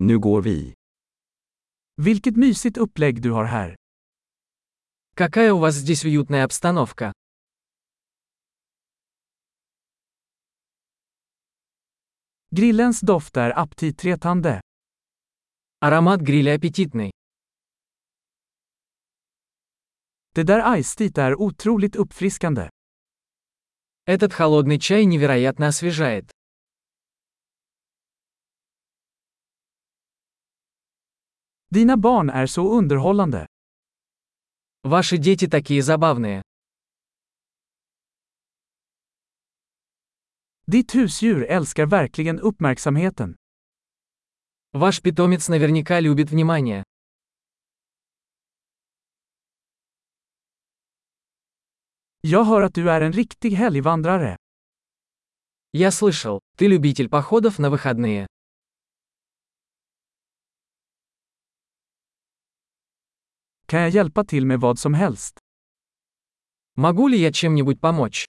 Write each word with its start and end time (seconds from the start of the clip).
Nu 0.00 0.18
går 0.18 0.42
vi. 0.42 0.74
Vilket 1.96 2.36
mysigt 2.36 2.76
upplägg 2.76 3.22
du 3.22 3.30
har 3.30 3.44
här. 3.44 3.76
Какая 5.16 5.52
у 5.52 5.58
вас 5.58 5.74
здесь 5.74 6.04
уютная 6.04 6.44
обстановка. 6.44 7.12
Grillens 12.50 13.00
doft 13.00 13.36
är 13.36 13.58
aptitretande. 13.58 14.60
Аромат 15.80 16.20
гриля 16.20 16.54
аппетитный. 16.54 17.10
Det 20.34 20.44
där 20.44 20.76
iced 20.76 21.18
är 21.18 21.40
otroligt 21.40 21.96
uppfriskande. 21.96 22.70
Этот 24.04 24.32
холодный 24.32 24.78
чай 24.78 25.06
невероятно 25.06 25.66
освежает. 25.66 26.37
Dina 31.70 31.96
barn 31.96 32.30
är 32.30 32.46
så 32.46 32.78
underhållande. 32.78 33.46
Ваши 34.82 35.16
дети 35.18 35.48
такие 35.48 35.82
забавные. 35.82 36.42
Ditt 40.66 40.94
husdjur 40.94 41.44
älskar 41.44 41.86
verkligen 41.86 42.40
uppmärksamheten. 42.40 43.36
Ваш 44.72 45.02
питомец 45.02 45.48
наверняка 45.48 46.00
любит 46.00 46.30
внимание. 46.30 46.84
Jag 52.20 52.44
hör 52.44 52.62
att 52.62 52.74
du 52.74 52.90
är 52.90 53.00
en 53.00 53.12
riktig 53.12 53.50
helgvandrare. 53.50 54.36
Я 55.72 55.90
слышал, 55.90 56.40
ты 56.56 56.66
любитель 56.66 57.08
походов 57.08 57.58
на 57.58 57.70
выходные. 57.70 58.26
Kan 63.70 63.80
jag 63.80 63.90
hjälpa 63.90 64.24
till 64.24 64.46
med 64.46 64.60
vad 64.60 64.78
som 64.78 64.94
helst? 64.94 65.38
Могу 66.74 67.08
ли 67.08 67.18
я 67.18 67.32
чем-нибудь 67.32 67.80
помочь? 67.80 68.24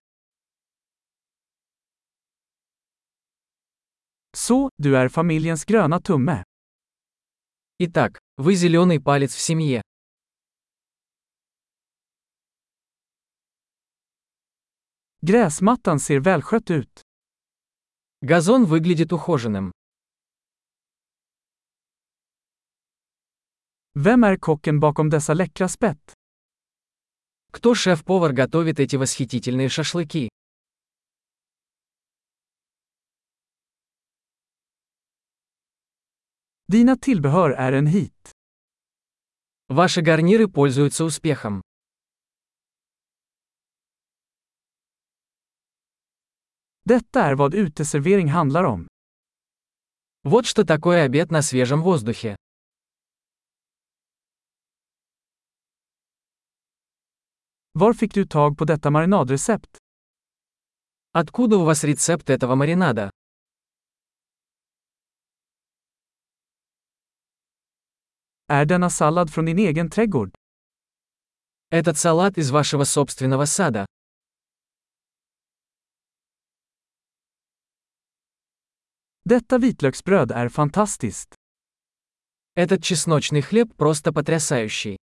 Så, 4.37 4.69
du 4.77 4.97
är 4.97 5.09
familjens 5.09 5.65
gröna 5.65 5.99
tumme. 6.01 6.43
Итак, 7.77 8.19
вы 8.37 8.55
зеленый 8.55 8.99
палец 8.99 9.35
в 9.35 9.39
семье. 9.39 9.81
Gräsmattan 15.21 15.99
ser 15.99 16.19
välskött 16.19 16.69
ut. 16.71 17.01
Газон 18.21 18.65
выглядит 18.65 19.13
ухоженным. 19.13 19.71
Vem 24.01 24.23
är 24.23 24.37
kocken 24.37 24.79
bakom 24.79 25.09
dessa 25.09 25.33
läckra 25.33 25.67
spett? 25.67 26.13
Кто 27.51 27.75
шеф-повар 27.75 28.31
готовит 28.31 28.79
эти 28.79 28.95
восхитительные 28.95 29.69
шашлыки? 29.69 30.29
Dina 36.67 36.95
tillbehör 36.95 37.49
är 37.51 37.73
en 37.73 37.87
hit. 37.87 38.31
Ваши 39.67 40.01
гарниры 40.01 40.47
пользуются 40.47 41.03
успехом. 41.03 41.61
Detta 46.85 47.23
är 47.23 47.35
vad 47.35 47.53
uteservering 47.53 48.29
handlar 48.29 48.63
om. 48.63 48.87
Вот 50.23 50.45
что 50.45 50.63
такое 50.63 51.03
обед 51.03 51.31
на 51.31 51.41
свежем 51.41 51.81
воздухе. 51.81 52.37
Var 57.73 57.93
fick 57.93 58.13
du 58.13 58.25
tag 58.25 58.57
på 58.57 58.65
detta 58.65 58.89
marinadrecept? 58.89 59.77
Откуда 61.11 61.57
у 61.57 61.65
вас 61.65 61.83
рецепт 61.83 62.29
этого 62.29 62.55
маринада? 62.55 63.11
Är 68.47 68.65
denna 68.65 68.89
sallad 68.89 69.33
från 69.33 69.45
din 69.45 69.59
egen 69.59 69.89
trädgård? 69.89 70.35
Этот 71.71 71.97
салат 71.97 72.37
из 72.37 72.51
вашего 72.51 72.83
собственного 72.83 73.45
сада. 73.45 73.85
Detta 79.23 79.57
vitlöksbröd 79.57 80.31
är 80.31 80.49
fantastiskt. 80.49 81.35
Этот 82.55 82.83
чесночный 82.83 83.41
хлеб 83.41 83.77
просто 83.77 84.13
потрясающий. 84.13 84.98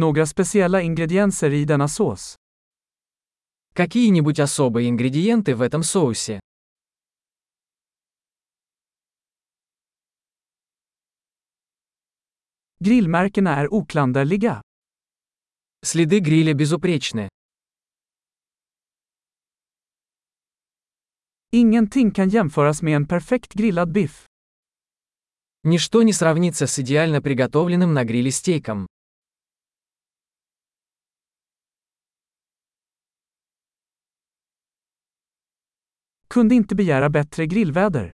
Några 0.00 0.26
speciella 0.26 0.80
ingredienser 0.80 1.52
i 1.52 1.64
denna 1.64 1.88
sås? 1.88 2.36
Какие-нибудь 3.74 4.40
особые 4.40 4.88
ингредиенты 4.88 5.54
в 5.54 5.60
этом 5.60 5.82
соусе? 5.82 6.40
Grillmärkena 12.78 13.56
är 13.56 13.74
oklanderliga. 13.74 14.62
Следы 15.82 16.20
гриля 16.20 16.54
безупречны. 16.54 17.28
Ingenting 21.52 22.10
kan 22.10 22.28
jämföras 22.28 22.82
med 22.82 22.96
en 22.96 23.06
perfekt 23.06 23.54
grillad 23.54 23.92
biff. 23.92 24.26
Ничто 25.62 26.02
не 26.02 26.12
сравнится 26.12 26.66
с 26.66 26.78
идеально 26.78 27.20
приготовленным 27.20 27.92
на 27.92 28.04
гриле 28.04 28.30
стейком. 28.30 28.86
Kunde 36.32 36.54
inte 36.54 36.74
begära 36.74 37.08
bättre 37.08 37.46
grillväder. 37.46 38.12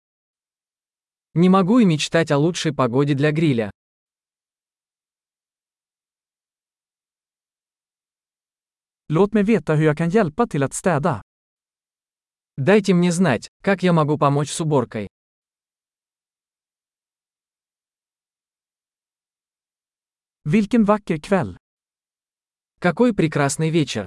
Не 1.34 1.48
могу 1.48 1.80
и 1.80 1.84
мечтать 1.84 2.30
о 2.30 2.38
лучшей 2.38 2.74
погоде 2.74 3.14
для 3.14 3.30
гриля. 3.30 3.70
Låt 9.08 9.34
mig 9.34 9.42
veta 9.42 9.74
hur 9.74 9.84
jag 9.84 9.98
kan 9.98 10.10
hjälpa 10.10 10.46
till 10.46 10.62
att 10.62 10.74
städa. 10.74 11.22
Дайте 12.56 12.94
мне 12.94 13.12
знать, 13.12 13.48
как 13.62 13.82
я 13.82 13.92
могу 13.92 14.18
помочь 14.18 14.50
с 14.50 14.60
уборкой. 14.60 15.08
Vilken 20.44 20.84
vacker 20.84 21.18
kväll! 21.18 21.56
Какой 22.78 23.14
прекрасный 23.14 23.70
вечер! 23.70 24.06